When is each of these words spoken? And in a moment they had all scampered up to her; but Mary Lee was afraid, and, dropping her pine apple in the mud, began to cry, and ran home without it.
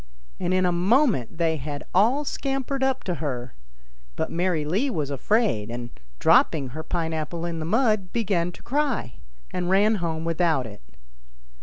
And 0.39 0.51
in 0.51 0.65
a 0.65 0.71
moment 0.71 1.37
they 1.37 1.57
had 1.57 1.83
all 1.93 2.25
scampered 2.25 2.81
up 2.81 3.03
to 3.03 3.13
her; 3.21 3.53
but 4.15 4.31
Mary 4.31 4.65
Lee 4.65 4.89
was 4.89 5.11
afraid, 5.11 5.69
and, 5.69 5.91
dropping 6.17 6.69
her 6.69 6.81
pine 6.81 7.13
apple 7.13 7.45
in 7.45 7.59
the 7.59 7.65
mud, 7.67 8.11
began 8.11 8.51
to 8.53 8.63
cry, 8.63 9.17
and 9.51 9.69
ran 9.69 9.97
home 10.01 10.25
without 10.25 10.65
it. 10.65 10.81